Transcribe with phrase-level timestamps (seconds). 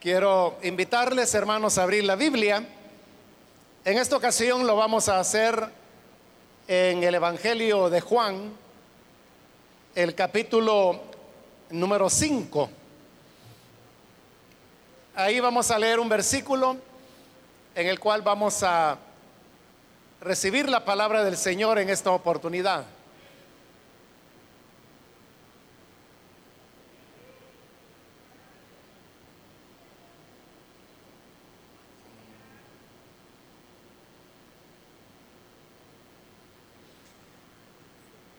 [0.00, 2.62] Quiero invitarles, hermanos, a abrir la Biblia.
[3.84, 5.70] En esta ocasión lo vamos a hacer
[6.68, 8.52] en el Evangelio de Juan,
[9.94, 11.00] el capítulo
[11.70, 12.68] número 5.
[15.14, 16.76] Ahí vamos a leer un versículo
[17.74, 18.98] en el cual vamos a
[20.20, 22.84] recibir la palabra del Señor en esta oportunidad.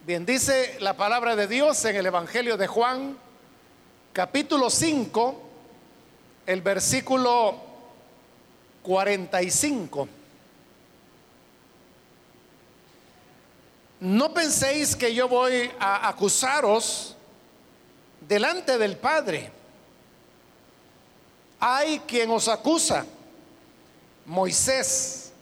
[0.08, 3.14] Bien, dice la palabra de Dios en el Evangelio de Juan,
[4.14, 5.42] capítulo 5,
[6.46, 7.60] el versículo
[8.84, 10.08] 45.
[14.00, 17.14] No penséis que yo voy a acusaros
[18.26, 19.52] delante del Padre.
[21.60, 23.04] Hay quien os acusa,
[24.24, 25.32] Moisés,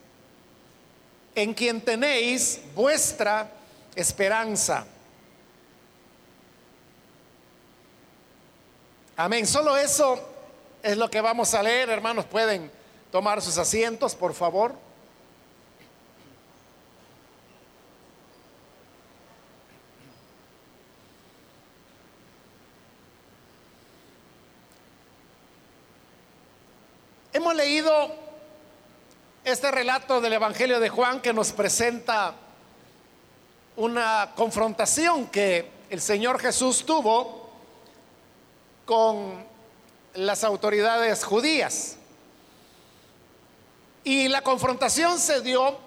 [1.36, 3.52] en quien tenéis vuestra
[3.96, 4.86] esperanza.
[9.16, 9.46] Amén.
[9.46, 10.22] Solo eso
[10.82, 11.88] es lo que vamos a leer.
[11.88, 12.70] Hermanos, pueden
[13.10, 14.74] tomar sus asientos, por favor.
[27.32, 28.14] Hemos leído
[29.44, 32.34] este relato del Evangelio de Juan que nos presenta
[33.76, 37.50] una confrontación que el Señor Jesús tuvo
[38.84, 39.44] con
[40.14, 41.96] las autoridades judías.
[44.02, 45.78] Y la confrontación se dio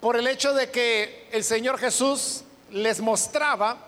[0.00, 3.78] por el hecho de que el Señor Jesús les mostraba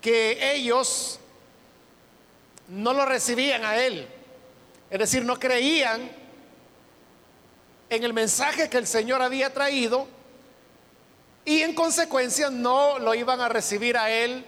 [0.00, 1.18] que ellos
[2.68, 4.08] no lo recibían a Él.
[4.90, 6.10] Es decir, no creían
[7.90, 10.06] en el mensaje que el Señor había traído
[11.44, 14.46] y en consecuencia no lo iban a recibir a él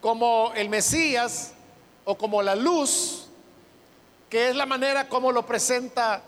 [0.00, 1.52] como el Mesías
[2.04, 3.28] o como la luz,
[4.28, 6.22] que es la manera como lo presenta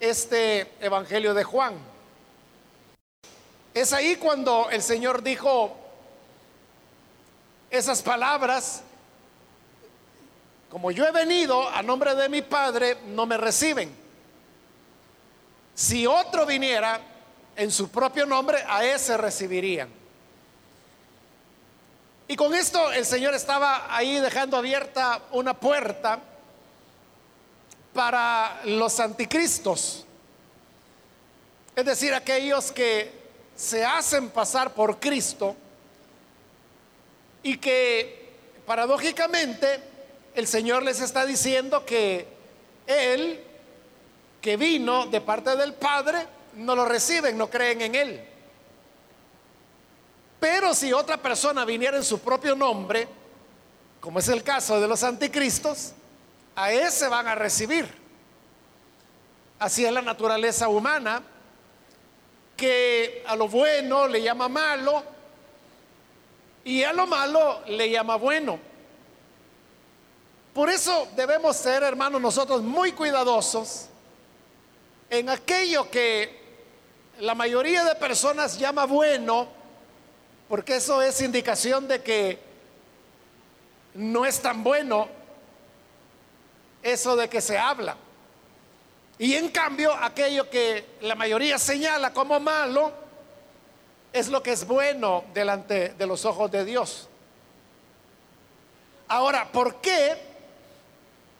[0.00, 1.74] este Evangelio de Juan.
[3.72, 5.76] Es ahí cuando el Señor dijo
[7.70, 8.82] esas palabras,
[10.70, 13.94] como yo he venido a nombre de mi Padre, no me reciben.
[15.74, 17.00] Si otro viniera
[17.56, 19.88] en su propio nombre, a ese recibirían.
[22.28, 26.20] Y con esto el Señor estaba ahí dejando abierta una puerta
[27.92, 30.06] para los anticristos.
[31.74, 33.10] Es decir, aquellos que
[33.56, 35.56] se hacen pasar por Cristo
[37.42, 38.30] y que
[38.64, 39.80] paradójicamente
[40.34, 42.28] el Señor les está diciendo que
[42.86, 43.42] Él,
[44.40, 48.24] que vino de parte del Padre, no lo reciben, no creen en Él.
[50.38, 53.06] Pero si otra persona viniera en su propio nombre,
[54.00, 55.92] como es el caso de los anticristos,
[56.56, 57.86] a ese van a recibir.
[59.58, 61.22] Así es la naturaleza humana,
[62.56, 65.02] que a lo bueno le llama malo
[66.64, 68.58] y a lo malo le llama bueno.
[70.54, 73.86] Por eso debemos ser, hermanos, nosotros muy cuidadosos
[75.08, 76.39] en aquello que
[77.20, 79.48] la mayoría de personas llama bueno,
[80.48, 82.38] porque eso es indicación de que
[83.94, 85.08] no es tan bueno
[86.82, 87.96] eso de que se habla.
[89.18, 92.90] Y en cambio, aquello que la mayoría señala como malo,
[94.12, 97.06] es lo que es bueno delante de los ojos de Dios.
[99.08, 100.16] Ahora, ¿por qué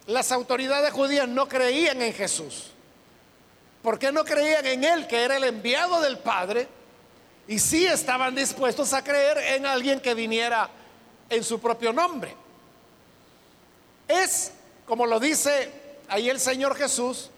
[0.07, 2.73] las autoridades judías no creían en Jesús?
[3.83, 6.69] ¿Por qué no creían en Él, que era el enviado del Padre?
[7.49, 10.69] Y sí estaban dispuestos a creer en alguien que viniera
[11.29, 12.35] en su propio nombre.
[14.07, 14.53] Es,
[14.87, 15.71] como lo dice
[16.09, 17.31] ahí el Señor Jesús,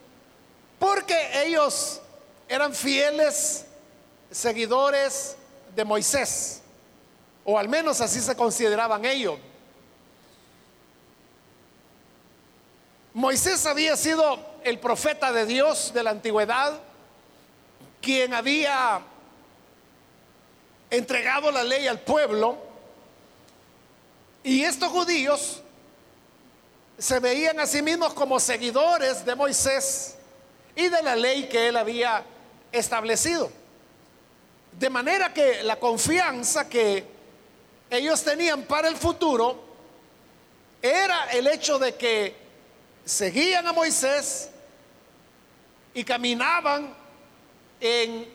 [0.78, 2.00] porque ellos
[2.48, 3.66] eran fieles
[4.30, 5.36] seguidores
[5.76, 6.62] de Moisés,
[7.44, 9.38] o al menos así se consideraban ellos.
[13.14, 16.78] Moisés había sido el profeta de Dios de la antigüedad,
[18.00, 19.00] quien había
[20.90, 22.58] entregado la ley al pueblo,
[24.44, 25.62] y estos judíos
[26.98, 30.16] se veían a sí mismos como seguidores de Moisés
[30.76, 32.24] y de la ley que él había
[32.70, 33.50] establecido.
[34.78, 37.04] De manera que la confianza que
[37.90, 39.62] ellos tenían para el futuro
[40.80, 42.34] era el hecho de que
[43.04, 44.50] seguían a Moisés
[45.94, 46.94] y caminaban
[47.80, 48.28] en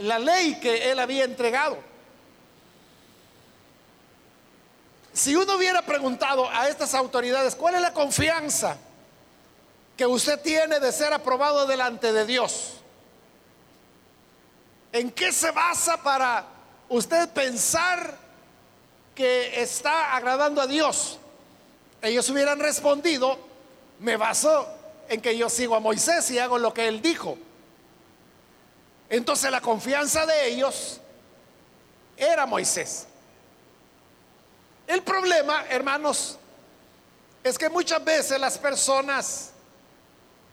[0.00, 1.78] la ley que él había entregado.
[5.12, 8.76] Si uno hubiera preguntado a estas autoridades, ¿cuál es la confianza
[9.96, 12.74] que usted tiene de ser aprobado delante de Dios?
[14.92, 16.46] ¿En qué se basa para
[16.88, 18.16] usted pensar
[19.14, 21.18] que está agradando a Dios?
[22.00, 23.38] Ellos hubieran respondido,
[23.98, 24.77] me baso
[25.08, 27.38] en que yo sigo a Moisés y hago lo que él dijo.
[29.08, 31.00] Entonces la confianza de ellos
[32.16, 33.06] era Moisés.
[34.86, 36.38] El problema, hermanos,
[37.42, 39.50] es que muchas veces las personas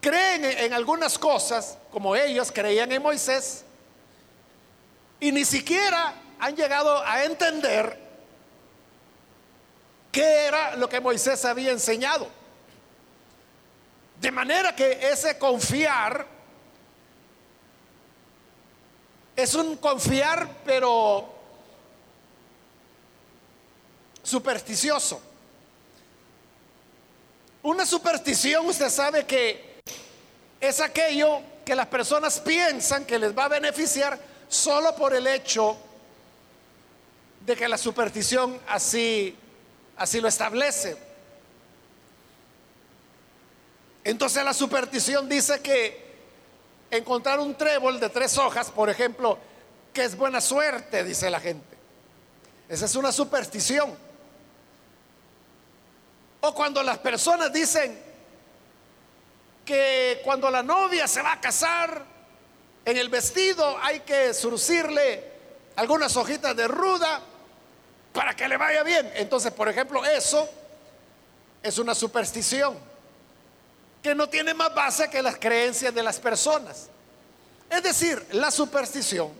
[0.02, 3.64] creen en algunas cosas, como ellos creían en Moisés,
[5.20, 7.98] y ni siquiera han llegado a entender
[10.12, 12.28] qué era lo que Moisés había enseñado.
[14.20, 16.26] De manera que ese confiar
[19.36, 21.30] es un confiar, pero
[24.24, 25.22] supersticioso.
[27.64, 29.82] Una superstición, usted sabe que
[30.60, 35.76] es aquello que las personas piensan que les va a beneficiar solo por el hecho
[37.46, 39.36] de que la superstición así
[39.98, 40.98] así lo establece.
[44.06, 46.06] Entonces la superstición dice que
[46.92, 49.40] encontrar un trébol de tres hojas, por ejemplo,
[49.92, 51.76] que es buena suerte, dice la gente.
[52.70, 53.98] Esa es una superstición.
[56.42, 58.00] O cuando las personas dicen
[59.66, 62.06] que cuando la novia se va a casar,
[62.86, 65.32] en el vestido hay que surcirle
[65.78, 67.22] algunas hojitas de ruda
[68.14, 69.12] para que le vaya bien.
[69.16, 70.48] Entonces, por ejemplo, eso
[71.64, 72.95] es una superstición
[74.06, 76.90] que no tiene más base que las creencias de las personas.
[77.68, 79.32] Es decir, la superstición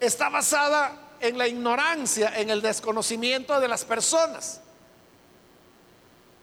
[0.00, 4.60] está basada en la ignorancia, en el desconocimiento de las personas.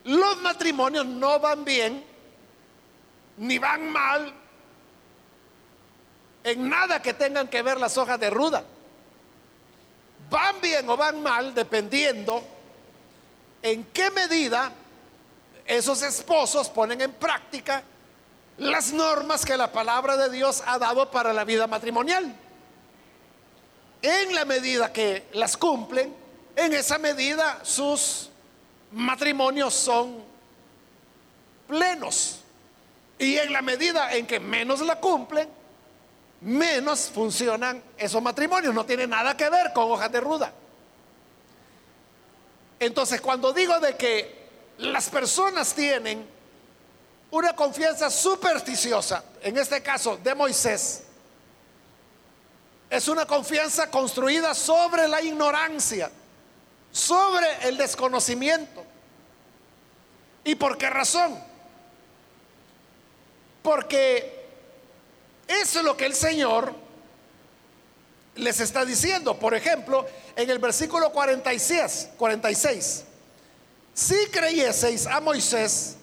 [0.05, 2.01] Los matrimonios no van bien,
[3.39, 4.33] ni van mal,
[6.45, 8.63] en nada que tengan que ver las hojas de ruda.
[10.29, 12.41] Van bien o van mal dependiendo
[13.61, 14.71] en qué medida
[15.69, 17.83] esos esposos ponen en práctica
[18.57, 22.35] las normas que la palabra de Dios ha dado para la vida matrimonial.
[24.01, 26.13] En la medida que las cumplen,
[26.55, 28.31] en esa medida sus
[28.91, 30.23] matrimonios son
[31.67, 32.39] plenos.
[33.19, 35.47] Y en la medida en que menos la cumplen,
[36.41, 38.73] menos funcionan esos matrimonios.
[38.73, 40.51] No tiene nada que ver con hojas de ruda.
[42.79, 44.38] Entonces, cuando digo de que
[44.79, 46.25] las personas tienen
[47.31, 51.03] una confianza supersticiosa, en este caso de Moisés,
[52.89, 56.09] es una confianza construida sobre la ignorancia,
[56.91, 58.83] sobre el desconocimiento.
[60.43, 61.37] ¿Y por qué razón?
[63.61, 64.47] Porque
[65.47, 66.73] eso es lo que el Señor
[68.35, 69.37] les está diciendo.
[69.37, 73.05] Por ejemplo, en el versículo 46, 46
[73.99, 75.97] si creyeseis a Moisés,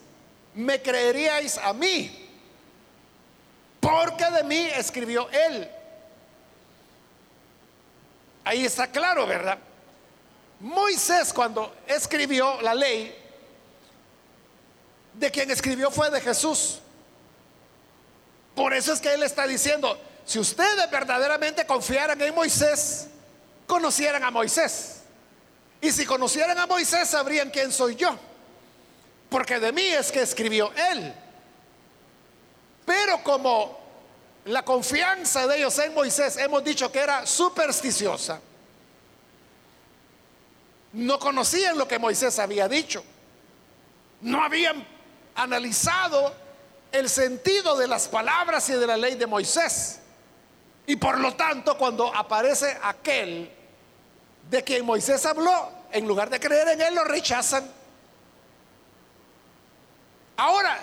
[0.53, 2.29] me creeríais a mí,
[3.79, 5.67] porque de mí escribió él.
[8.43, 9.57] Ahí está claro, ¿verdad?
[10.59, 13.17] Moisés cuando escribió la ley,
[15.15, 16.79] de quien escribió fue de Jesús.
[18.53, 23.07] Por eso es que él está diciendo, si ustedes verdaderamente confiaran en Moisés,
[23.65, 24.97] conocieran a Moisés.
[25.81, 28.17] Y si conocieran a Moisés sabrían quién soy yo.
[29.29, 31.13] Porque de mí es que escribió él.
[32.85, 33.77] Pero como
[34.45, 38.39] la confianza de ellos en Moisés hemos dicho que era supersticiosa,
[40.93, 43.03] no conocían lo que Moisés había dicho.
[44.21, 44.85] No habían
[45.35, 46.33] analizado
[46.91, 49.99] el sentido de las palabras y de la ley de Moisés.
[50.87, 53.51] Y por lo tanto, cuando aparece aquel
[54.49, 57.69] de quien Moisés habló, en lugar de creer en él, lo rechazan.
[60.37, 60.77] Ahora,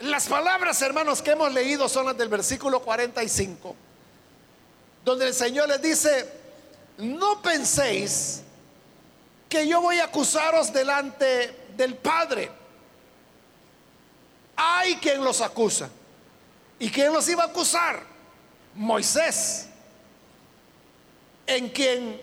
[0.00, 3.74] las palabras, hermanos, que hemos leído son las del versículo 45,
[5.04, 6.28] donde el Señor les dice,
[6.98, 8.42] no penséis
[9.48, 12.50] que yo voy a acusaros delante del Padre.
[14.56, 15.88] Hay quien los acusa.
[16.78, 18.02] ¿Y quién los iba a acusar?
[18.74, 19.66] Moisés,
[21.46, 22.20] en quien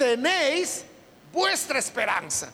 [0.00, 0.82] tenéis
[1.30, 2.50] vuestra esperanza.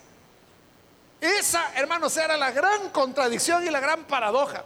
[1.20, 4.64] Esa, hermanos, era la gran contradicción y la gran paradoja.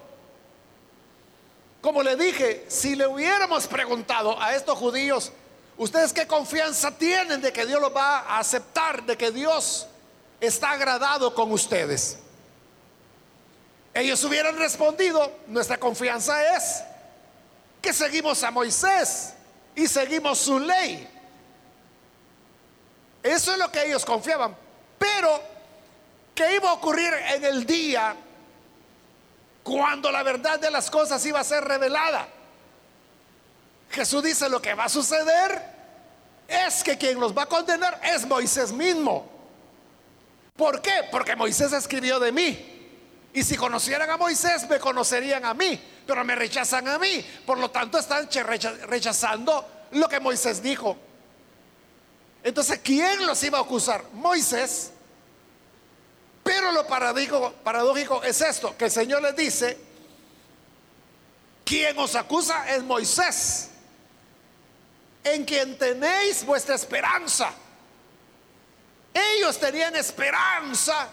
[1.82, 5.30] Como le dije, si le hubiéramos preguntado a estos judíos,
[5.76, 9.86] ¿ustedes qué confianza tienen de que Dios los va a aceptar, de que Dios
[10.40, 12.16] está agradado con ustedes?
[13.92, 16.82] Ellos hubieran respondido, nuestra confianza es
[17.82, 19.34] que seguimos a Moisés
[19.74, 21.19] y seguimos su ley.
[23.22, 24.56] Eso es lo que ellos confiaban.
[24.98, 25.40] Pero,
[26.34, 28.14] ¿qué iba a ocurrir en el día
[29.62, 32.28] cuando la verdad de las cosas iba a ser revelada?
[33.90, 35.62] Jesús dice, lo que va a suceder
[36.46, 39.28] es que quien los va a condenar es Moisés mismo.
[40.56, 41.04] ¿Por qué?
[41.10, 42.66] Porque Moisés escribió de mí.
[43.32, 47.24] Y si conocieran a Moisés, me conocerían a mí, pero me rechazan a mí.
[47.46, 48.28] Por lo tanto, están
[48.88, 50.96] rechazando lo que Moisés dijo.
[52.42, 54.04] Entonces, ¿quién los iba a acusar?
[54.12, 54.92] Moisés.
[56.42, 59.78] Pero lo paradójico, es esto, que el Señor les dice,
[61.64, 63.68] quien os acusa es Moisés,
[65.22, 67.52] en quien tenéis vuestra esperanza.
[69.12, 71.08] Ellos tenían esperanza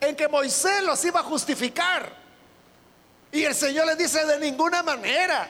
[0.00, 2.20] en que Moisés los iba a justificar.
[3.32, 5.48] Y el Señor les dice, de ninguna manera,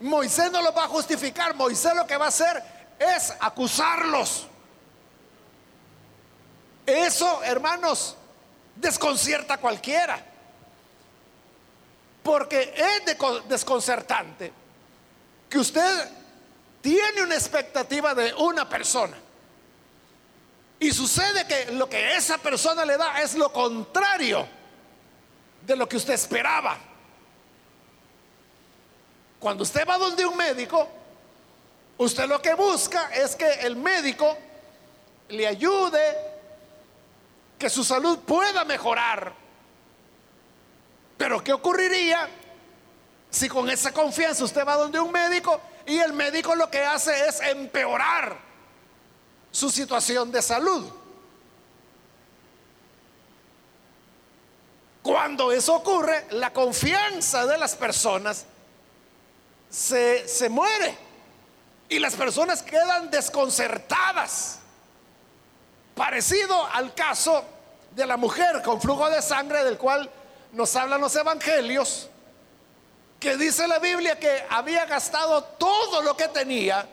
[0.00, 4.46] Moisés no los va a justificar, Moisés lo que va a hacer es acusarlos.
[6.84, 8.16] Eso, hermanos,
[8.76, 10.22] desconcierta a cualquiera.
[12.22, 14.52] Porque es desconcertante
[15.48, 16.10] que usted
[16.82, 19.16] tiene una expectativa de una persona.
[20.78, 24.46] Y sucede que lo que esa persona le da es lo contrario
[25.66, 26.78] de lo que usted esperaba.
[29.38, 30.99] Cuando usted va donde un médico,
[32.00, 34.36] usted lo que busca es que el médico
[35.28, 36.16] le ayude,
[37.58, 39.34] que su salud pueda mejorar.
[41.18, 42.26] Pero ¿qué ocurriría
[43.28, 47.28] si con esa confianza usted va donde un médico y el médico lo que hace
[47.28, 48.38] es empeorar
[49.50, 50.90] su situación de salud.
[55.02, 58.46] Cuando eso ocurre, la confianza de las personas
[59.68, 61.09] se, se muere
[61.90, 64.60] y las personas quedan desconcertadas.
[65.94, 67.44] Parecido al caso
[67.90, 70.08] de la mujer con flujo de sangre del cual
[70.52, 72.08] nos hablan los evangelios,
[73.18, 76.86] que dice la Biblia que había gastado todo lo que tenía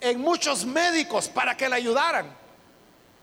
[0.00, 2.36] en muchos médicos para que le ayudaran.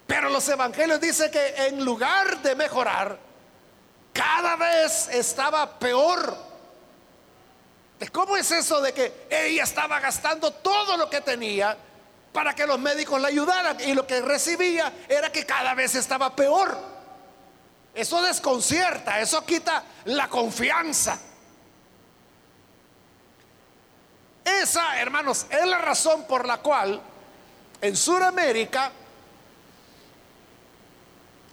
[0.08, 3.20] Pero los evangelios dicen que en lugar de mejorar,
[4.12, 6.47] cada vez estaba peor.
[8.12, 11.77] ¿Cómo es eso de que ella estaba gastando todo lo que tenía
[12.32, 16.36] para que los médicos le ayudaran y lo que recibía era que cada vez estaba
[16.36, 16.77] peor?
[17.96, 21.20] Eso desconcierta, eso quita la confianza.
[24.46, 27.01] Esa, hermanos, es la razón por la cual
[27.82, 28.92] en Sudamérica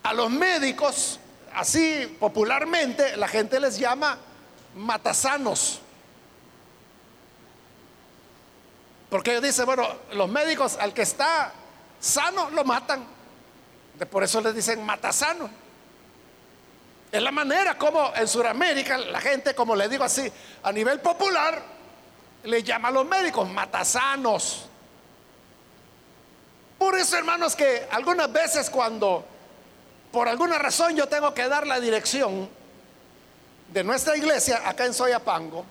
[0.02, 1.18] a los médicos,
[1.54, 4.18] así popularmente, la gente les llama
[4.76, 5.80] matasanos.
[9.14, 11.52] Porque ellos dicen, bueno, los médicos al que está
[12.00, 13.06] sano lo matan.
[14.10, 15.48] Por eso les dicen matasano.
[17.12, 20.28] Es la manera como en Sudamérica la gente, como le digo así,
[20.64, 21.62] a nivel popular,
[22.42, 24.66] le llama a los médicos matasanos.
[26.76, 29.24] Por eso, hermanos, que algunas veces cuando
[30.10, 32.48] por alguna razón yo tengo que dar la dirección
[33.72, 35.64] de nuestra iglesia acá en Soyapango,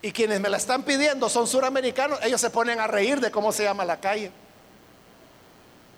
[0.00, 3.52] y quienes me la están pidiendo son suramericanos, ellos se ponen a reír de cómo
[3.52, 4.30] se llama la calle.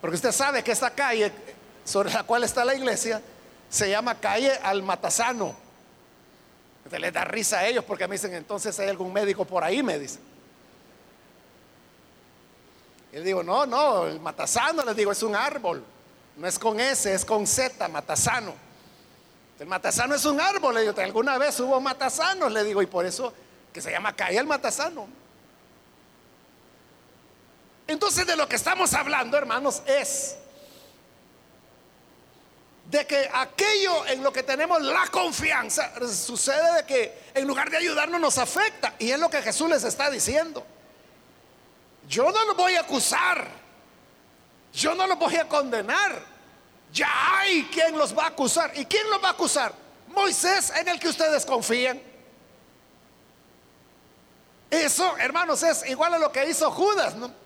[0.01, 1.31] Porque usted sabe que esta calle
[1.85, 3.21] sobre la cual está la iglesia
[3.69, 5.55] se llama calle al Matasano
[6.99, 9.99] les da risa a ellos porque me dicen, entonces hay algún médico por ahí, me
[9.99, 10.21] dicen.
[13.13, 15.85] Y le digo, no, no, el matasano, les digo, es un árbol.
[16.37, 18.55] No es con S, es con Z, matasano.
[19.59, 23.05] El matasano es un árbol, le digo, alguna vez hubo matasanos, le digo, y por
[23.05, 23.33] eso
[23.73, 25.09] que se llama calle el matasano.
[27.87, 30.37] Entonces de lo que estamos hablando, hermanos, es
[32.91, 37.77] de que aquello en lo que tenemos la confianza sucede de que en lugar de
[37.77, 38.95] ayudarnos nos afecta.
[38.99, 40.67] Y es lo que Jesús les está diciendo.
[42.09, 43.47] Yo no los voy a acusar.
[44.73, 46.21] Yo no los voy a condenar.
[46.93, 47.09] Ya
[47.39, 48.73] hay quien los va a acusar.
[48.77, 49.73] ¿Y quién los va a acusar?
[50.09, 52.10] Moisés en el que ustedes confían.
[54.71, 57.41] Eso, hermanos, es igual a lo que hizo Judas, ¿no?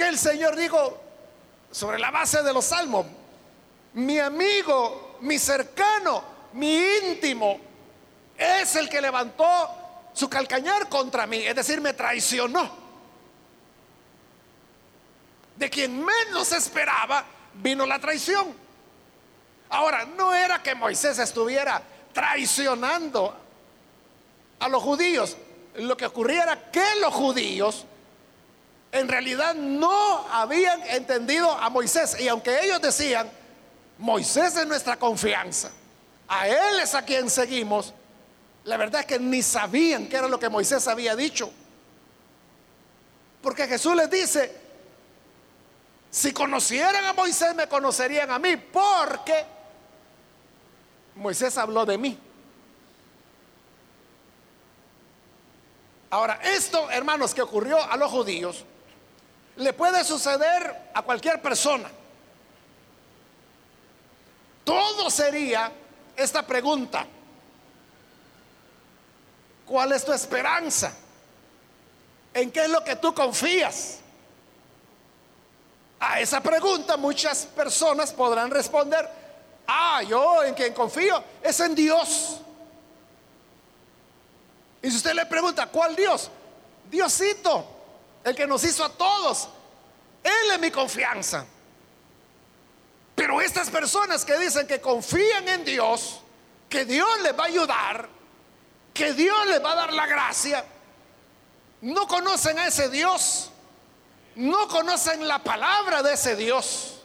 [0.00, 0.98] que el Señor dijo
[1.70, 3.04] sobre la base de los salmos,
[3.92, 7.60] mi amigo, mi cercano, mi íntimo,
[8.34, 12.78] es el que levantó su calcañar contra mí, es decir, me traicionó.
[15.56, 17.22] De quien menos esperaba
[17.52, 18.54] vino la traición.
[19.68, 21.82] Ahora, no era que Moisés estuviera
[22.14, 23.36] traicionando
[24.60, 25.36] a los judíos.
[25.74, 27.84] Lo que ocurría era que los judíos
[28.92, 32.20] en realidad no habían entendido a Moisés.
[32.20, 33.30] Y aunque ellos decían,
[33.98, 35.70] Moisés es nuestra confianza,
[36.28, 37.92] a Él es a quien seguimos,
[38.64, 41.50] la verdad es que ni sabían qué era lo que Moisés había dicho.
[43.42, 44.54] Porque Jesús les dice,
[46.10, 49.44] si conocieran a Moisés me conocerían a mí, porque
[51.14, 52.18] Moisés habló de mí.
[56.10, 58.64] Ahora, esto, hermanos, que ocurrió a los judíos,
[59.56, 61.88] le puede suceder a cualquier persona.
[64.64, 65.70] Todo sería
[66.16, 67.06] esta pregunta.
[69.66, 70.92] ¿Cuál es tu esperanza?
[72.34, 73.98] ¿En qué es lo que tú confías?
[76.00, 79.08] A esa pregunta muchas personas podrán responder,
[79.66, 82.40] ah, yo en quien confío es en Dios.
[84.82, 86.30] Y si usted le pregunta, ¿cuál Dios?
[86.90, 87.66] Diosito,
[88.24, 89.48] el que nos hizo a todos.
[90.22, 91.46] Él es mi confianza.
[93.14, 96.20] Pero estas personas que dicen que confían en Dios,
[96.68, 98.08] que Dios les va a ayudar,
[98.94, 100.64] que Dios les va a dar la gracia,
[101.82, 103.50] no conocen a ese Dios,
[104.36, 107.02] no conocen la palabra de ese Dios,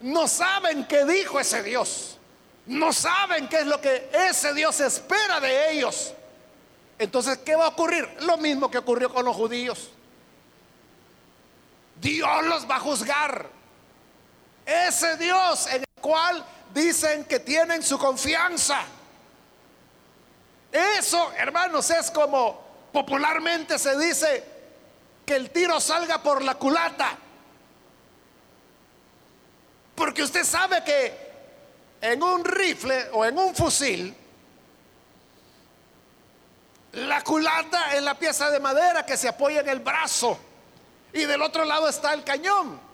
[0.00, 2.18] no saben qué dijo ese Dios,
[2.66, 6.14] no saben qué es lo que ese Dios espera de ellos.
[6.98, 8.08] Entonces, ¿qué va a ocurrir?
[8.20, 9.90] Lo mismo que ocurrió con los judíos.
[12.00, 13.48] Dios los va a juzgar.
[14.66, 18.82] Ese Dios en el cual dicen que tienen su confianza.
[20.70, 24.44] Eso, hermanos, es como popularmente se dice
[25.24, 27.16] que el tiro salga por la culata.
[29.94, 31.28] Porque usted sabe que
[32.00, 34.14] en un rifle o en un fusil,
[36.92, 40.38] la culata es la pieza de madera que se apoya en el brazo
[41.12, 42.88] y del otro lado está el cañón.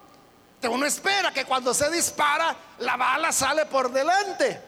[0.67, 4.59] Uno espera que cuando se dispara la bala sale por delante.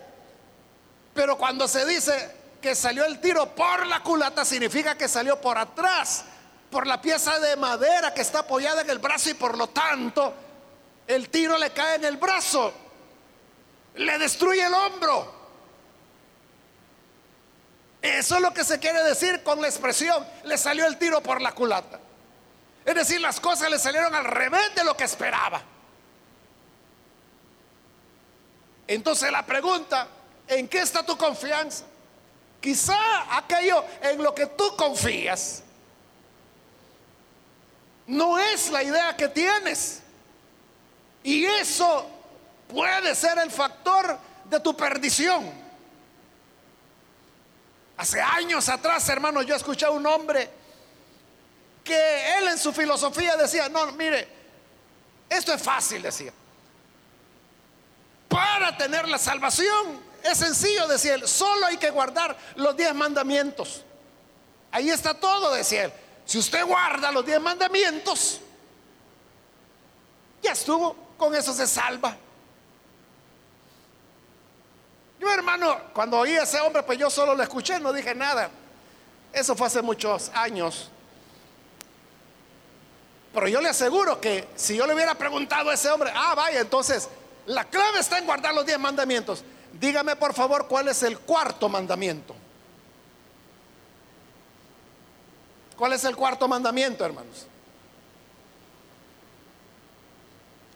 [1.13, 5.57] Pero cuando se dice que salió el tiro por la culata significa que salió por
[5.57, 6.25] atrás,
[6.69, 10.33] por la pieza de madera que está apoyada en el brazo y por lo tanto
[11.07, 12.73] el tiro le cae en el brazo,
[13.95, 15.36] le destruye el hombro.
[18.01, 21.41] Eso es lo que se quiere decir con la expresión, le salió el tiro por
[21.41, 21.99] la culata.
[22.85, 25.61] Es decir, las cosas le salieron al revés de lo que esperaba.
[28.87, 30.07] Entonces la pregunta,
[30.47, 31.83] ¿en qué está tu confianza?
[32.61, 35.63] Quizá aquello en lo que tú confías
[38.07, 40.01] no es la idea que tienes.
[41.23, 42.09] Y eso
[42.69, 45.66] puede ser el factor de tu perdición.
[47.97, 50.49] Hace años atrás, hermano, yo escuché a un hombre
[51.83, 54.27] que él en su filosofía decía, no, mire,
[55.29, 56.31] esto es fácil, decía.
[58.27, 63.83] Para tener la salvación es sencillo, decía él, solo hay que guardar los diez mandamientos.
[64.71, 65.93] Ahí está todo, decía él.
[66.25, 68.41] Si usted guarda los diez mandamientos,
[70.43, 72.15] ya estuvo, con eso se salva.
[75.31, 78.49] Hermano, cuando oí a ese hombre, pues yo solo lo escuché, no dije nada.
[79.33, 80.89] Eso fue hace muchos años.
[83.33, 86.59] Pero yo le aseguro que si yo le hubiera preguntado a ese hombre, ah, vaya,
[86.59, 87.09] entonces
[87.45, 89.43] la clave está en guardar los diez mandamientos.
[89.73, 92.35] Dígame por favor cuál es el cuarto mandamiento.
[95.77, 97.45] ¿Cuál es el cuarto mandamiento, hermanos?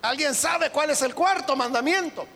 [0.03, 2.27] ¿Alguien sabe cuál es el cuarto mandamiento?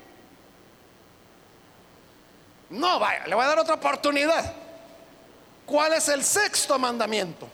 [2.69, 4.53] No, vaya, le voy a dar otra oportunidad.
[5.65, 7.47] ¿Cuál es el sexto mandamiento?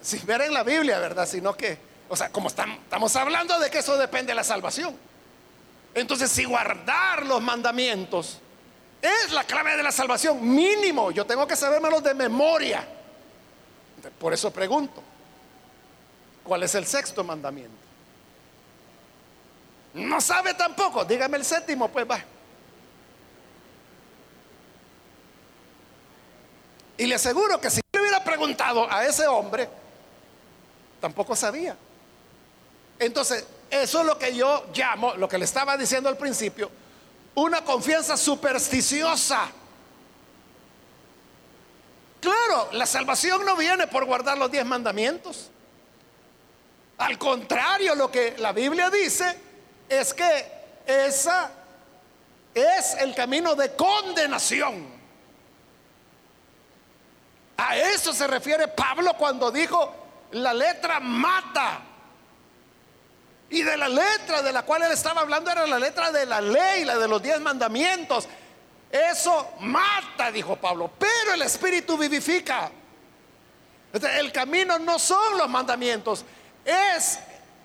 [0.00, 1.26] sin ver en la Biblia, ¿verdad?
[1.26, 4.96] Sino que, o sea, como estamos hablando de que eso depende de la salvación.
[5.94, 8.38] Entonces, si guardar los mandamientos
[9.02, 12.86] es la clave de la salvación, mínimo, yo tengo que sabérmelos de memoria.
[14.18, 15.02] Por eso pregunto,
[16.44, 17.87] ¿cuál es el sexto mandamiento?
[19.94, 22.22] No sabe tampoco, dígame el séptimo, pues va.
[26.96, 29.68] Y le aseguro que si le hubiera preguntado a ese hombre,
[31.00, 31.76] tampoco sabía.
[32.98, 36.70] Entonces, eso es lo que yo llamo, lo que le estaba diciendo al principio,
[37.34, 39.48] una confianza supersticiosa.
[42.20, 45.50] Claro, la salvación no viene por guardar los diez mandamientos.
[46.98, 49.47] Al contrario, lo que la Biblia dice
[49.88, 50.52] es que
[50.86, 51.50] esa
[52.54, 54.98] es el camino de condenación.
[57.56, 59.94] A eso se refiere Pablo cuando dijo,
[60.32, 61.80] la letra mata.
[63.50, 66.40] Y de la letra de la cual él estaba hablando era la letra de la
[66.40, 68.28] ley, la de los diez mandamientos.
[68.90, 72.70] Eso mata, dijo Pablo, pero el Espíritu vivifica.
[73.92, 76.24] El camino no son los mandamientos,
[76.64, 77.18] es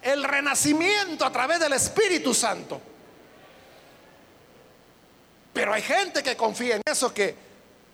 [0.04, 2.80] el renacimiento a través del Espíritu Santo.
[5.54, 7.36] Pero hay gente que confía en eso, que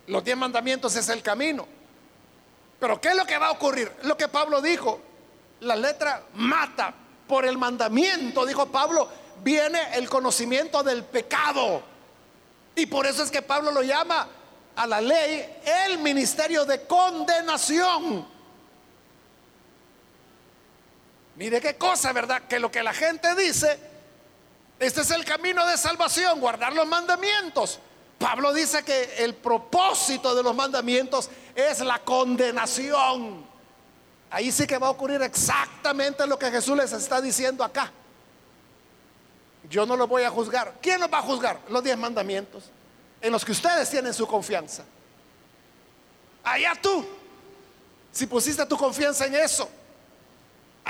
[0.06, 1.66] los diez mandamientos es el camino.
[2.78, 3.92] Pero ¿qué es lo que va a ocurrir?
[4.02, 5.00] Lo que Pablo dijo,
[5.60, 6.94] la letra mata,
[7.30, 9.08] por el mandamiento, dijo Pablo,
[9.44, 11.80] viene el conocimiento del pecado.
[12.74, 14.26] Y por eso es que Pablo lo llama
[14.74, 18.26] a la ley el ministerio de condenación.
[21.36, 22.42] Mire qué cosa, ¿verdad?
[22.48, 23.78] Que lo que la gente dice,
[24.78, 27.78] este es el camino de salvación, guardar los mandamientos.
[28.18, 33.46] Pablo dice que el propósito de los mandamientos es la condenación.
[34.30, 37.90] Ahí sí que va a ocurrir exactamente lo que Jesús les está diciendo acá.
[39.68, 40.74] Yo no lo voy a juzgar.
[40.82, 41.60] ¿Quién los va a juzgar?
[41.68, 42.64] Los diez mandamientos,
[43.20, 44.84] en los que ustedes tienen su confianza.
[46.44, 47.06] Allá tú,
[48.12, 49.68] si pusiste tu confianza en eso.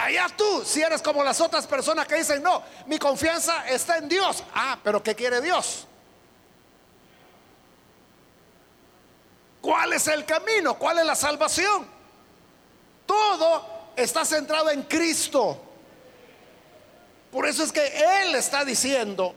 [0.00, 4.08] Allá tú, si eres como las otras personas que dicen, no, mi confianza está en
[4.08, 4.42] Dios.
[4.54, 5.86] Ah, pero ¿qué quiere Dios?
[9.60, 10.78] ¿Cuál es el camino?
[10.78, 11.86] ¿Cuál es la salvación?
[13.04, 15.60] Todo está centrado en Cristo.
[17.30, 17.86] Por eso es que
[18.22, 19.34] Él está diciendo,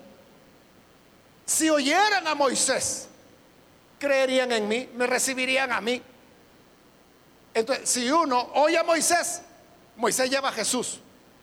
[1.45, 3.09] si oyeran a Moisés,
[3.99, 6.01] creerían en mí, me recibirían a mí.
[7.53, 9.41] Entonces, si uno oye a Moisés,
[9.95, 10.99] Moisés lleva a Jesús.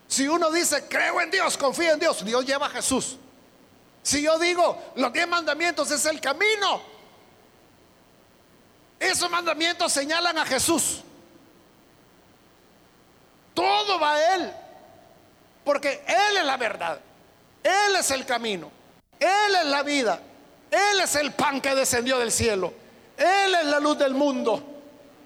[0.07, 3.17] Si uno dice, creo en Dios, confío en Dios, Dios lleva a Jesús.
[4.03, 6.83] Si yo digo, los diez mandamientos es el camino,
[8.99, 11.01] esos mandamientos señalan a Jesús.
[13.55, 14.53] Todo va a Él.
[15.65, 17.01] Porque Él es la verdad.
[17.63, 18.71] Él es el camino.
[19.19, 20.21] Él es la vida.
[20.71, 22.75] Él es el pan que descendió del cielo.
[23.17, 24.63] Él es la luz del mundo.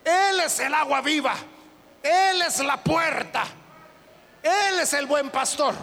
[0.05, 1.35] Él es el agua viva.
[2.05, 3.45] Él es la puerta.
[4.43, 5.75] Él es el buen pastor.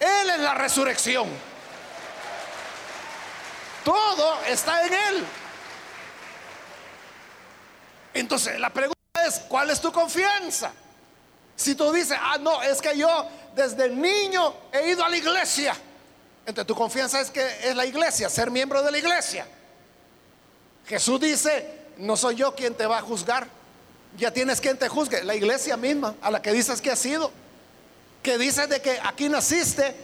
[0.00, 1.28] Él es la resurrección.
[3.84, 5.24] Todo está en Él.
[8.14, 10.72] Entonces, la pregunta es, ¿cuál es tu confianza?
[11.54, 15.76] Si tú dices, ah, no, es que yo desde niño he ido a la iglesia.
[16.46, 19.46] Entonces tu confianza es que es la iglesia, ser miembro de la iglesia.
[20.86, 23.46] Jesús dice, no soy yo quien te va a juzgar.
[24.16, 27.30] Ya tienes quien te juzgue, la iglesia misma, a la que dices que has sido.
[28.22, 29.94] Que dices de que aquí naciste.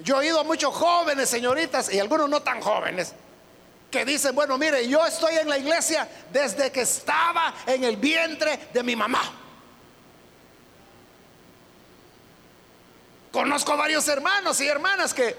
[0.00, 3.14] Yo he ido a muchos jóvenes, señoritas, y algunos no tan jóvenes,
[3.90, 8.68] que dicen, bueno, mire, yo estoy en la iglesia desde que estaba en el vientre
[8.72, 9.22] de mi mamá.
[13.32, 15.36] Conozco varios hermanos y hermanas que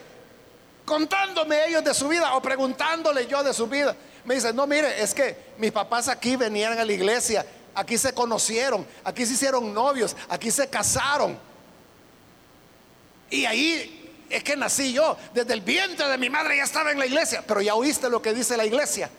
[0.86, 3.96] contándome ellos de su vida o preguntándole yo de su vida,
[4.28, 8.14] me dicen, no, mire, es que mis papás aquí venían a la iglesia, aquí se
[8.14, 11.40] conocieron, aquí se hicieron novios, aquí se casaron.
[13.30, 17.00] Y ahí es que nací yo, desde el vientre de mi madre ya estaba en
[17.00, 19.10] la iglesia, pero ya oíste lo que dice la iglesia.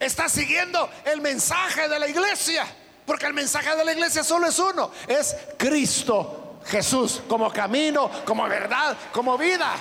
[0.00, 2.66] Está siguiendo el mensaje de la iglesia.
[3.06, 8.48] Porque el mensaje de la iglesia solo es uno, es Cristo Jesús como camino, como
[8.48, 9.72] verdad, como vida.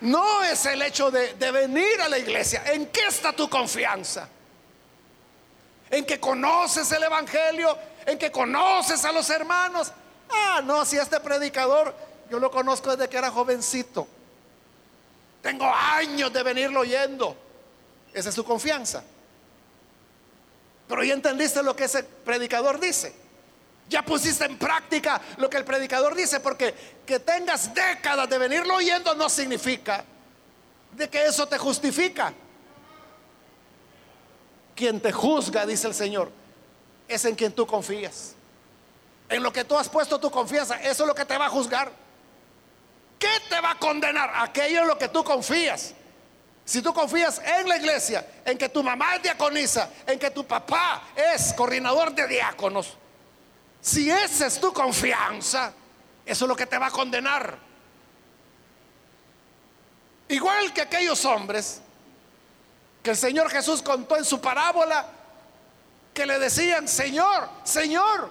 [0.00, 2.62] No es el hecho de, venir a la iglesia.
[2.66, 4.28] ¿En qué está tu confianza?
[5.90, 7.78] ¿En que conoces el Evangelio?
[8.04, 9.92] ¿En que conoces a los hermanos?
[10.28, 11.94] Ah, no, si este predicador
[12.30, 14.06] yo lo conozco desde que era jovencito.
[15.40, 17.36] Tengo años de venirlo oyendo.
[18.12, 19.02] Esa es su confianza.
[20.88, 23.25] Pero ya entendiste lo que ese predicador dice.
[23.88, 26.74] Ya pusiste en práctica lo que el predicador dice, porque
[27.06, 30.04] que tengas décadas de venirlo oyendo no significa
[30.92, 32.32] de que eso te justifica.
[34.74, 36.30] Quien te juzga, dice el Señor,
[37.06, 38.34] es en quien tú confías.
[39.28, 41.50] En lo que tú has puesto tu confianza, eso es lo que te va a
[41.50, 41.90] juzgar.
[43.18, 44.30] ¿Qué te va a condenar?
[44.34, 45.94] Aquello en lo que tú confías.
[46.64, 50.44] Si tú confías en la iglesia, en que tu mamá es diaconisa, en que tu
[50.44, 52.96] papá es coordinador de diáconos,
[53.80, 55.72] si esa es tu confianza,
[56.24, 57.58] eso es lo que te va a condenar.
[60.28, 61.80] Igual que aquellos hombres
[63.02, 65.06] que el Señor Jesús contó en su parábola,
[66.12, 68.28] que le decían, Señor, Señor.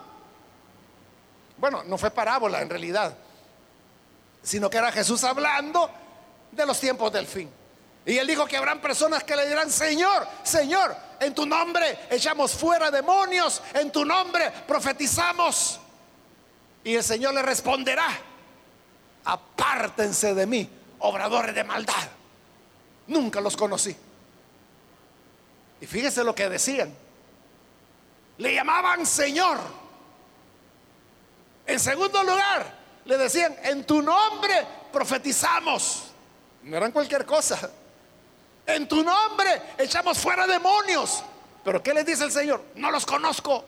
[1.57, 3.15] Bueno, no fue parábola en realidad,
[4.43, 5.89] sino que era Jesús hablando
[6.51, 7.49] de los tiempos del fin.
[8.05, 12.53] Y él dijo que habrán personas que le dirán, Señor, Señor, en tu nombre echamos
[12.53, 15.79] fuera demonios, en tu nombre profetizamos.
[16.83, 18.07] Y el Señor le responderá,
[19.23, 22.09] apártense de mí, obradores de maldad.
[23.07, 23.95] Nunca los conocí.
[25.81, 26.93] Y fíjese lo que decían.
[28.37, 29.57] Le llamaban Señor.
[31.65, 32.75] En segundo lugar,
[33.05, 36.11] le decían, en tu nombre profetizamos.
[36.63, 37.71] No eran cualquier cosa.
[38.65, 41.23] En tu nombre echamos fuera demonios.
[41.63, 42.63] Pero ¿qué les dice el Señor?
[42.75, 43.65] No los conozco.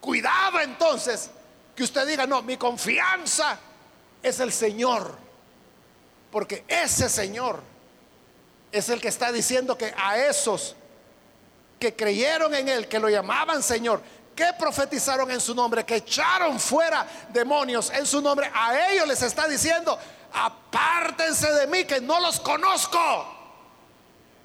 [0.00, 1.30] Cuidado entonces
[1.74, 3.58] que usted diga, no, mi confianza
[4.22, 5.16] es el Señor.
[6.30, 7.62] Porque ese Señor
[8.70, 10.74] es el que está diciendo que a esos
[11.78, 14.00] que creyeron en Él, que lo llamaban Señor,
[14.34, 19.22] que profetizaron en su nombre, que echaron fuera demonios en su nombre, a ellos les
[19.22, 19.98] está diciendo,
[20.32, 23.26] apártense de mí que no los conozco.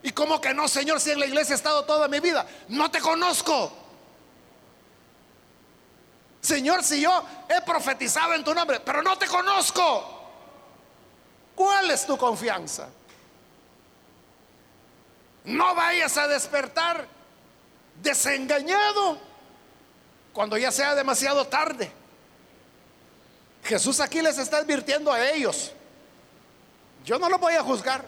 [0.04, 2.90] Y como que no, Señor, si en la iglesia he estado toda mi vida, no
[2.92, 3.72] te conozco.
[6.42, 10.14] Señor, si yo he profetizado en tu nombre, pero no te conozco.
[11.56, 12.88] ¿Cuál es tu confianza?
[15.44, 17.08] No vayas a despertar
[18.02, 19.18] desengañado
[20.32, 21.92] cuando ya sea demasiado tarde.
[23.64, 25.74] Jesús aquí les está advirtiendo a ellos.
[27.08, 28.04] Yo no los voy a juzgar.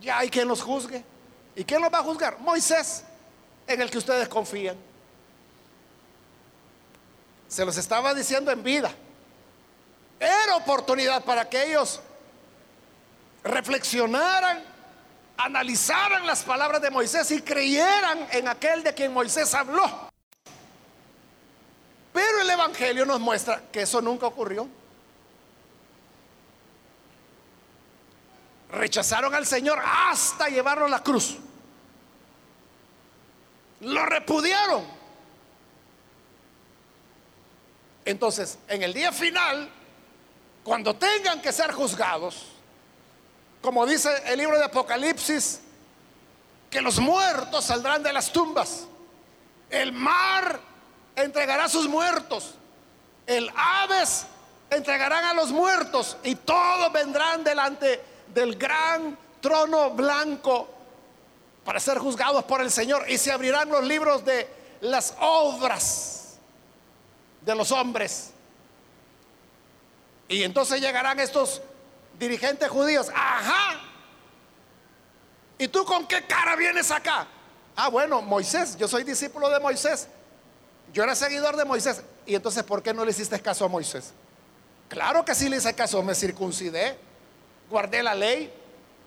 [0.00, 1.04] Ya hay quien los juzgue.
[1.54, 2.40] ¿Y quién los va a juzgar?
[2.40, 3.04] Moisés,
[3.68, 4.76] en el que ustedes confían.
[7.46, 8.92] Se los estaba diciendo en vida.
[10.18, 12.00] Era oportunidad para que ellos
[13.44, 14.60] reflexionaran,
[15.36, 20.10] analizaran las palabras de Moisés y creyeran en aquel de quien Moisés habló.
[22.12, 24.81] Pero el Evangelio nos muestra que eso nunca ocurrió.
[28.72, 31.36] Rechazaron al Señor hasta llevarlo a la cruz.
[33.80, 34.84] Lo repudiaron.
[38.04, 39.70] Entonces, en el día final,
[40.64, 42.46] cuando tengan que ser juzgados,
[43.60, 45.60] como dice el libro de Apocalipsis,
[46.70, 48.86] que los muertos saldrán de las tumbas,
[49.68, 50.58] el mar
[51.14, 52.54] entregará a sus muertos,
[53.26, 54.24] el aves
[54.70, 60.68] entregarán a los muertos y todos vendrán delante del gran trono blanco
[61.64, 63.04] para ser juzgados por el Señor.
[63.08, 64.48] Y se abrirán los libros de
[64.80, 66.22] las obras
[67.44, 68.30] de los hombres.
[70.28, 71.60] Y entonces llegarán estos
[72.18, 73.80] dirigentes judíos, ajá,
[75.58, 77.26] ¿y tú con qué cara vienes acá?
[77.74, 80.08] Ah, bueno, Moisés, yo soy discípulo de Moisés,
[80.92, 84.12] yo era seguidor de Moisés, y entonces ¿por qué no le hiciste caso a Moisés?
[84.88, 86.98] Claro que sí le hice caso, me circuncidé,
[87.72, 88.52] guardé la ley,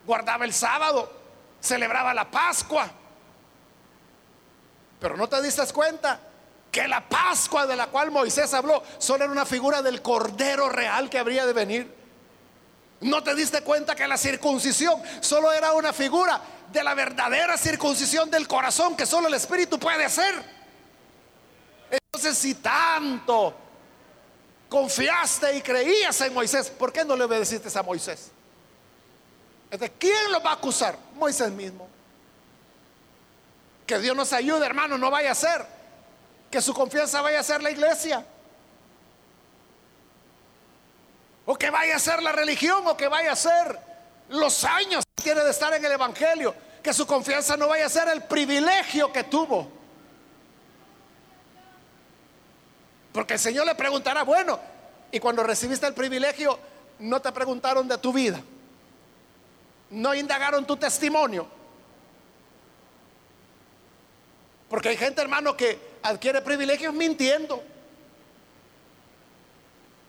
[0.08, 1.10] guardaba el sábado,
[1.62, 2.90] celebraba la Pascua.
[5.00, 6.20] Pero no te diste cuenta
[6.72, 11.12] que la Pascua de la cual Moisés habló solo era una figura del Cordero real
[11.12, 11.96] que habría de venir.
[13.02, 18.32] No te diste cuenta que la circuncisión solo era una figura de la verdadera circuncisión
[18.32, 20.44] del corazón que solo el Espíritu puede hacer.
[21.92, 23.54] Entonces, si tanto
[24.70, 28.32] confiaste y creías en Moisés, ¿por qué no le obedeciste a Moisés?
[30.00, 30.98] ¿Quién lo va a acusar?
[31.16, 31.88] Moisés mismo.
[33.86, 35.66] Que Dios nos ayude, hermano, no vaya a ser
[36.50, 38.26] que su confianza vaya a ser la iglesia.
[41.46, 43.78] O que vaya a ser la religión, o que vaya a ser
[44.30, 46.56] los años que tiene de estar en el Evangelio.
[46.82, 49.70] Que su confianza no vaya a ser el privilegio que tuvo.
[53.12, 54.60] Porque el Señor le preguntará, bueno,
[55.12, 56.58] y cuando recibiste el privilegio,
[57.00, 58.42] no te preguntaron de tu vida.
[59.96, 61.48] No indagaron tu testimonio.
[64.70, 67.64] Porque hay gente, hermano, que adquiere privilegios mintiendo.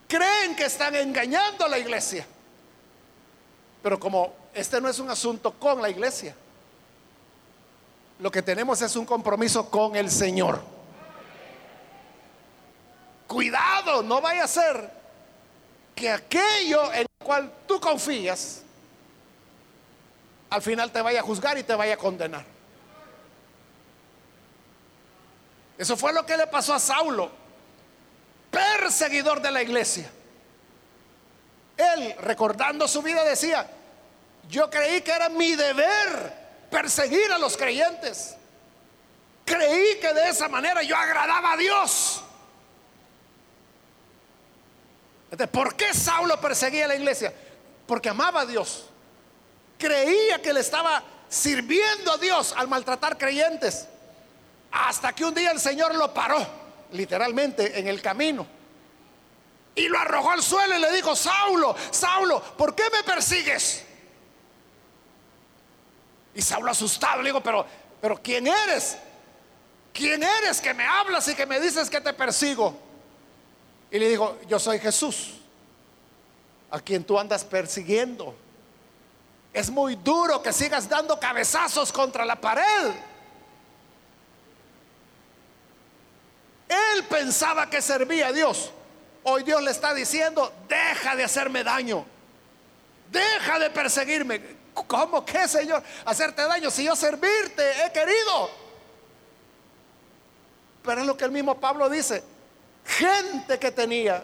[0.09, 2.27] Creen que están engañando a la iglesia.
[3.81, 6.35] Pero como este no es un asunto con la iglesia,
[8.19, 10.61] lo que tenemos es un compromiso con el Señor.
[13.25, 14.91] Cuidado, no vaya a ser
[15.95, 18.63] que aquello en lo cual tú confías,
[20.49, 22.45] al final te vaya a juzgar y te vaya a condenar.
[25.77, 27.29] Eso fue lo que le pasó a Saulo,
[28.49, 30.09] perseguidor de la iglesia.
[31.77, 33.69] Él, recordando su vida, decía,
[34.49, 36.33] yo creí que era mi deber
[36.71, 38.35] perseguir a los creyentes.
[39.45, 42.23] Creí que de esa manera yo agradaba a Dios.
[45.51, 47.33] ¿por qué Saulo perseguía a la iglesia?
[47.85, 48.89] Porque amaba a Dios.
[49.77, 53.87] Creía que le estaba sirviendo a Dios al maltratar creyentes.
[54.71, 56.45] Hasta que un día el Señor lo paró,
[56.91, 58.45] literalmente, en el camino.
[59.75, 63.83] Y lo arrojó al suelo y le dijo, Saulo, Saulo, ¿por qué me persigues?
[66.33, 67.65] Y Saulo asustado le dijo, pero,
[68.01, 68.97] pero ¿quién eres?
[69.93, 72.77] ¿Quién eres que me hablas y que me dices que te persigo?
[73.89, 75.35] Y le dijo, yo soy Jesús,
[76.69, 78.35] a quien tú andas persiguiendo.
[79.57, 82.91] Es muy duro que sigas dando cabezazos contra la pared.
[86.69, 88.69] Él pensaba que servía a Dios.
[89.23, 92.05] Hoy Dios le está diciendo, deja de hacerme daño.
[93.09, 94.57] Deja de perseguirme.
[94.75, 95.81] ¿Cómo que, Señor?
[96.05, 98.51] Hacerte daño si yo servirte he querido.
[100.83, 102.23] Pero es lo que el mismo Pablo dice
[102.85, 104.23] gente que tenía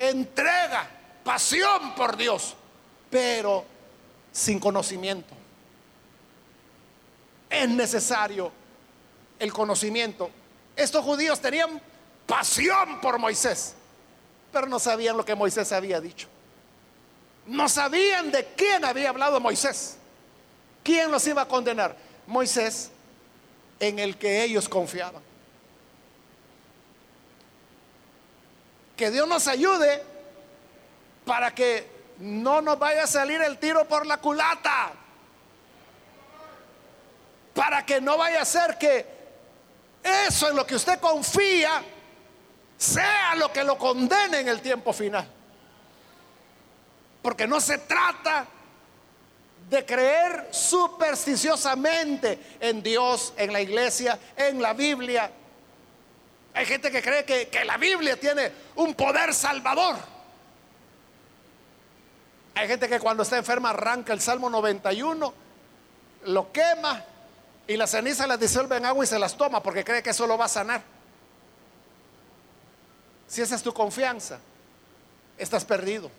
[0.00, 0.90] entrega,
[1.22, 2.56] pasión por Dios,
[3.08, 3.77] pero
[4.32, 5.34] sin conocimiento.
[7.50, 8.52] Es necesario
[9.38, 10.30] el conocimiento.
[10.76, 11.80] Estos judíos tenían
[12.26, 13.74] pasión por Moisés,
[14.52, 16.28] pero no sabían lo que Moisés había dicho.
[17.46, 19.96] No sabían de quién había hablado Moisés.
[20.84, 21.96] ¿Quién los iba a condenar?
[22.26, 22.90] Moisés,
[23.80, 25.22] en el que ellos confiaban.
[28.96, 30.02] Que Dios nos ayude
[31.24, 34.92] para que no nos vaya a salir el tiro por la culata.
[37.54, 39.18] Para que no vaya a ser que
[40.02, 41.82] eso en lo que usted confía
[42.76, 45.28] sea lo que lo condene en el tiempo final.
[47.22, 48.46] Porque no se trata
[49.68, 55.30] de creer supersticiosamente en Dios, en la iglesia, en la Biblia,
[56.58, 59.96] hay gente que cree que, la Biblia tiene un poder salvador.
[62.58, 65.32] Hay gente que cuando está enferma arranca el Salmo 91,
[66.24, 67.04] lo quema
[67.68, 70.26] y la ceniza las disuelve en agua y se las toma porque cree que eso
[70.26, 70.82] lo va a sanar.
[73.28, 74.40] Si esa es tu confianza,
[75.36, 76.10] estás perdido.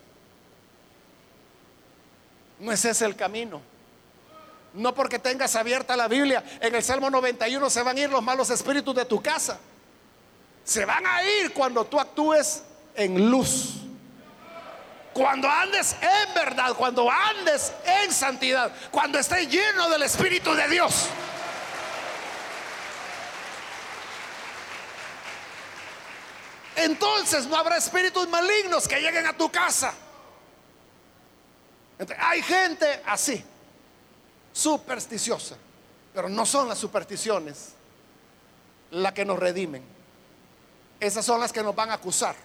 [2.58, 3.60] No es ese el camino.
[4.72, 8.22] No porque tengas abierta la Biblia, en el Salmo 91 se van a ir los
[8.22, 9.58] malos espíritus de tu casa
[10.64, 12.62] se van a ir cuando tú actúes
[12.94, 13.79] en luz.
[15.20, 21.08] Cuando andes en verdad, cuando andes en santidad, cuando estés lleno del Espíritu de Dios.
[26.74, 29.92] Entonces no habrá espíritus malignos que lleguen a tu casa.
[32.18, 33.44] Hay gente así,
[34.54, 35.56] supersticiosa,
[36.14, 37.74] pero no son las supersticiones
[38.90, 40.00] las que nos redimen
[41.00, 42.36] esas son las que nos van a acusar.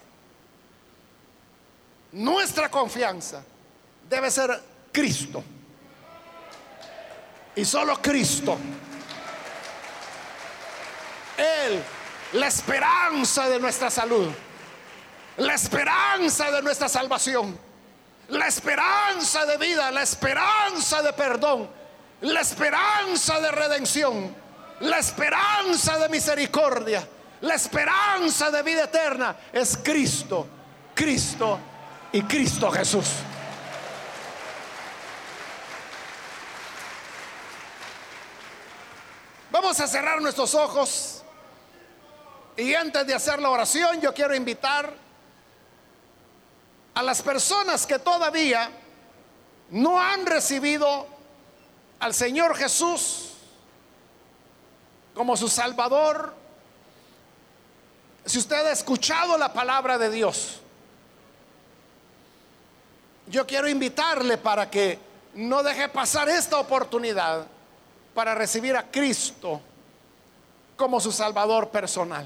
[2.16, 3.44] Nuestra confianza
[4.10, 5.44] debe ser Cristo.
[7.56, 8.58] Y solo Cristo.
[11.38, 11.82] Él,
[12.34, 14.28] la esperanza de nuestra salud,
[15.38, 17.58] la esperanza de nuestra salvación,
[18.30, 21.70] la esperanza de vida, la esperanza de perdón,
[22.22, 24.36] la esperanza de redención,
[24.80, 27.08] la esperanza de misericordia
[27.42, 30.48] la esperanza de vida eterna es Cristo,
[30.94, 31.60] Cristo
[32.12, 33.08] y Cristo Jesús.
[39.52, 41.24] Vamos a cerrar nuestros ojos
[42.58, 44.94] y antes de hacer la oración yo quiero invitar
[46.94, 48.70] a las personas que todavía
[49.70, 51.08] no han recibido
[52.00, 53.32] al Señor Jesús
[55.14, 56.36] como su Salvador
[58.26, 60.60] si usted ha escuchado la palabra de Dios,
[63.28, 65.00] yo quiero invitarle para que
[65.36, 67.46] no deje pasar esta oportunidad
[68.14, 69.62] para recibir a Cristo
[70.76, 72.26] como su Salvador personal.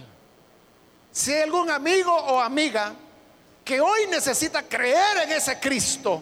[1.11, 2.93] Si hay algún amigo o amiga
[3.65, 6.21] que hoy necesita creer en ese Cristo,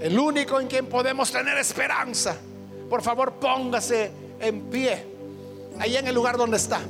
[0.00, 2.36] el único en quien podemos tener esperanza,
[2.88, 5.06] por favor póngase en pie,
[5.78, 6.80] ahí en el lugar donde está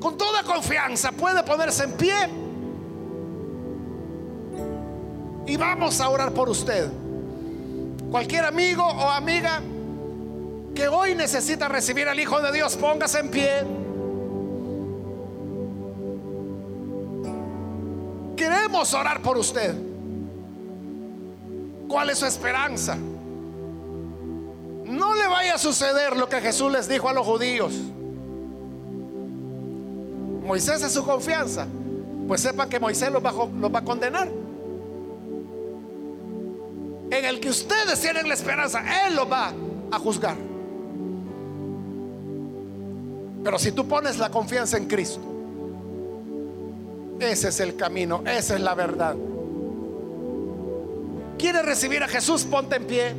[0.00, 2.14] con toda confianza puede ponerse en pie.
[5.46, 6.90] Y vamos a orar por usted.
[8.10, 9.60] Cualquier amigo o amiga
[10.74, 13.50] que hoy necesita recibir al Hijo de Dios, póngase en pie.
[18.36, 19.74] Queremos orar por usted.
[21.88, 22.96] ¿Cuál es su esperanza?
[24.84, 27.74] No le vaya a suceder lo que Jesús les dijo a los judíos.
[30.44, 31.66] Moisés es su confianza.
[32.26, 34.28] Pues sepan que Moisés los va, va a condenar.
[37.10, 39.52] En el que ustedes tienen la esperanza, Él los va
[39.90, 40.36] a juzgar.
[43.42, 45.20] Pero si tú pones la confianza en Cristo,
[47.18, 49.16] ese es el camino, esa es la verdad.
[51.38, 52.44] ¿Quieres recibir a Jesús?
[52.44, 53.14] Ponte en pie.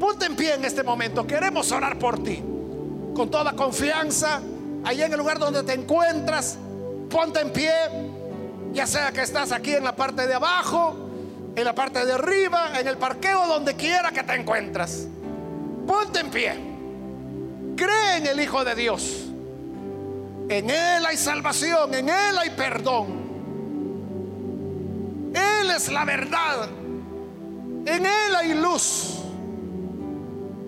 [0.00, 1.26] Ponte en pie en este momento.
[1.26, 2.42] Queremos orar por ti.
[3.14, 4.40] Con toda confianza,
[4.84, 6.58] ahí en el lugar donde te encuentras,
[7.10, 7.72] ponte en pie.
[8.72, 11.03] Ya sea que estás aquí en la parte de abajo,
[11.56, 15.06] en la parte de arriba, en el parqueo, donde quiera que te encuentras.
[15.86, 16.54] Ponte en pie.
[17.76, 19.26] Cree en el Hijo de Dios.
[20.48, 23.24] En Él hay salvación, en Él hay perdón.
[25.34, 26.68] Él es la verdad.
[27.86, 29.18] En Él hay luz.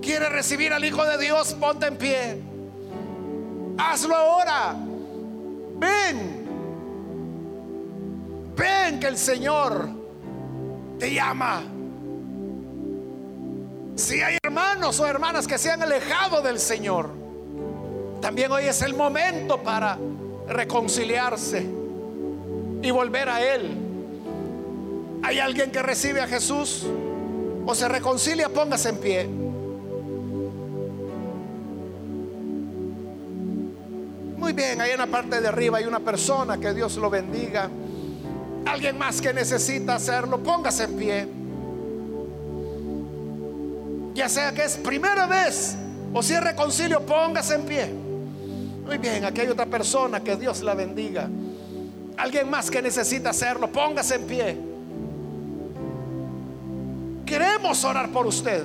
[0.00, 1.54] ¿Quiere recibir al Hijo de Dios?
[1.54, 2.40] Ponte en pie.
[3.78, 4.76] Hazlo ahora.
[5.78, 6.46] Ven.
[8.56, 9.95] Ven que el Señor
[10.98, 11.62] te llama.
[13.96, 17.10] Si hay hermanos o hermanas que se han alejado del Señor,
[18.20, 19.98] también hoy es el momento para
[20.48, 21.66] reconciliarse
[22.82, 23.76] y volver a Él.
[25.22, 26.86] ¿Hay alguien que recibe a Jesús
[27.66, 28.48] o se reconcilia?
[28.48, 29.28] Póngase en pie.
[34.36, 37.68] Muy bien, ahí en la parte de arriba hay una persona, que Dios lo bendiga.
[38.66, 41.46] Alguien más que necesita hacerlo, póngase en pie
[44.16, 45.76] ya sea que es primera vez
[46.12, 47.92] o si es reconcilio, póngase en pie.
[48.86, 51.28] Muy bien, aquí hay otra persona, que Dios la bendiga.
[52.16, 54.58] Alguien más que necesita hacerlo, póngase en pie.
[57.26, 58.64] Queremos orar por usted.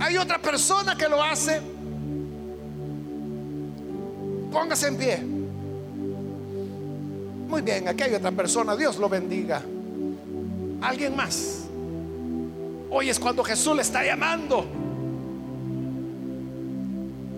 [0.00, 1.60] Hay otra persona que lo hace.
[4.50, 5.33] Póngase en pie.
[7.54, 8.74] Muy bien, aquí hay otra persona.
[8.74, 9.62] Dios lo bendiga.
[10.82, 11.66] Alguien más.
[12.90, 14.66] Hoy es cuando Jesús le está llamando.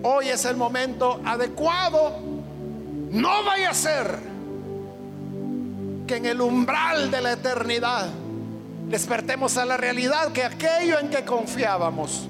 [0.01, 2.15] Hoy es el momento adecuado.
[3.11, 4.17] No vaya a ser
[6.07, 8.07] que en el umbral de la eternidad
[8.89, 12.27] despertemos a la realidad que aquello en que confiábamos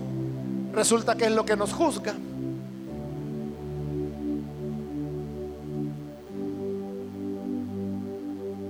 [0.73, 2.15] resulta que es lo que nos juzga.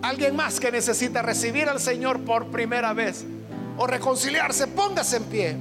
[0.07, 3.25] Alguien más que necesita recibir al Señor por primera vez
[3.77, 5.57] o reconciliarse, póngase en pie.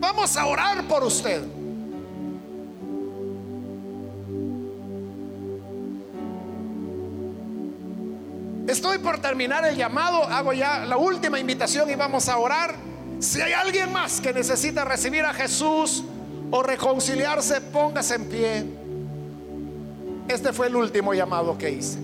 [0.00, 1.40] Vamos a orar por usted.
[8.66, 12.74] Estoy por terminar el llamado, hago ya la última invitación y vamos a orar.
[13.20, 16.02] Si hay alguien más que necesita recibir a Jesús
[16.50, 18.81] o reconciliarse, póngase en pie.
[20.32, 21.98] Este fue el último llamado que hice.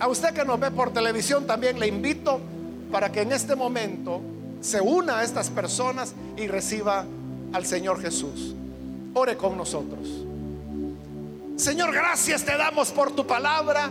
[0.00, 2.40] A usted que nos ve por televisión también le invito
[2.90, 4.22] para que en este momento
[4.62, 7.04] se una a estas personas y reciba
[7.52, 8.54] al Señor Jesús.
[9.12, 10.08] Ore con nosotros.
[11.56, 13.90] Señor, gracias te damos por tu palabra,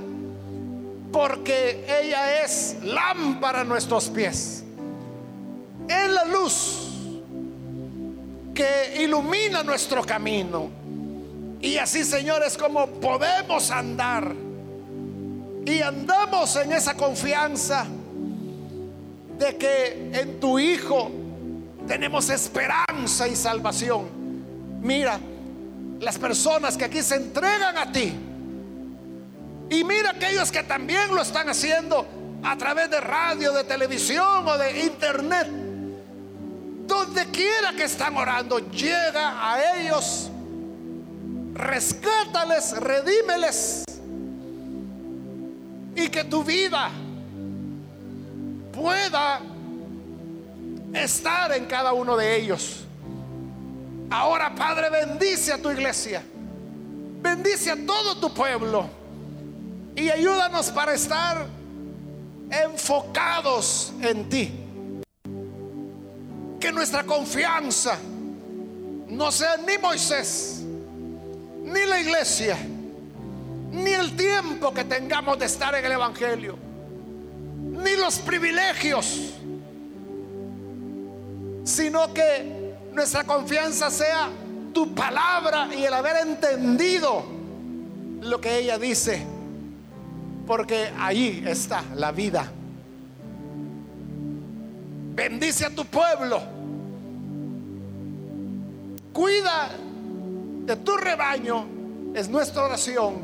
[1.12, 4.64] porque ella es lámpara a nuestros pies.
[5.88, 6.87] Es la luz
[8.58, 10.72] que ilumina nuestro camino.
[11.62, 14.34] Y así, Señor, es como podemos andar
[15.64, 17.86] y andamos en esa confianza
[19.38, 21.12] de que en tu Hijo
[21.88, 24.08] tenemos esperanza y salvación.
[24.82, 25.20] Mira,
[26.00, 28.12] las personas que aquí se entregan a ti.
[29.70, 32.08] Y mira aquellos que también lo están haciendo
[32.42, 35.48] a través de radio, de televisión o de internet.
[36.98, 40.32] Donde quiera que están orando, llega a ellos,
[41.54, 43.84] rescátales, redímeles
[45.96, 46.90] y que tu vida
[48.74, 49.42] pueda
[50.92, 52.84] estar en cada uno de ellos.
[54.10, 56.24] Ahora, Padre, bendice a tu iglesia.
[57.22, 58.90] Bendice a todo tu pueblo.
[59.96, 61.46] Y ayúdanos para estar
[62.50, 64.67] enfocados en ti.
[66.60, 67.98] Que nuestra confianza
[69.10, 70.64] no sea ni Moisés,
[71.64, 72.58] ni la iglesia,
[73.72, 76.58] ni el tiempo que tengamos de estar en el Evangelio,
[77.84, 79.34] ni los privilegios,
[81.64, 84.30] sino que nuestra confianza sea
[84.74, 87.24] tu palabra y el haber entendido
[88.22, 89.26] lo que ella dice,
[90.46, 92.52] porque ahí está la vida.
[95.18, 96.40] Bendice a tu pueblo.
[99.12, 99.72] Cuida
[100.64, 101.66] de tu rebaño.
[102.14, 103.16] Es nuestra oración.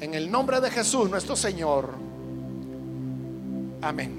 [0.00, 1.94] En el nombre de Jesús, nuestro Señor.
[3.82, 4.17] Amén.